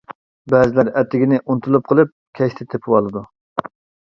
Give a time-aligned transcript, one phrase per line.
[0.53, 2.11] بەزىلەر ئەتىگىنى ئۇنتۇلۇپ قېلىپ،
[2.41, 3.25] كەچتە تېپىۋالىدۇ.